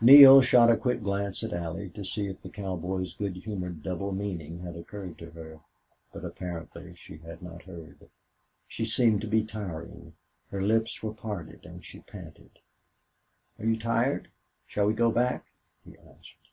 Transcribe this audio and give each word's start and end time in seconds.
Neale 0.00 0.40
shot 0.40 0.70
a 0.70 0.76
quick 0.76 1.02
glance 1.02 1.42
at 1.42 1.52
Allie 1.52 1.88
to 1.88 2.04
see 2.04 2.28
if 2.28 2.40
the 2.42 2.48
cowboy's 2.48 3.12
good 3.16 3.34
humored 3.34 3.82
double 3.82 4.12
meaning 4.12 4.60
had 4.60 4.76
occurred 4.76 5.18
to 5.18 5.32
her. 5.32 5.58
But 6.12 6.24
apparently 6.24 6.94
she 6.94 7.16
had 7.18 7.42
not 7.42 7.62
heard. 7.62 8.08
She 8.68 8.84
seemed 8.84 9.20
to 9.22 9.26
be 9.26 9.44
tiring. 9.44 10.12
Her 10.52 10.62
lips 10.62 11.02
were 11.02 11.12
parted 11.12 11.66
and 11.66 11.84
she 11.84 11.98
panted. 12.02 12.60
"Are 13.58 13.64
you 13.66 13.80
tired? 13.80 14.28
Shall 14.68 14.86
we 14.86 14.94
go 14.94 15.10
back?" 15.10 15.46
he 15.84 15.96
asked. 15.98 16.52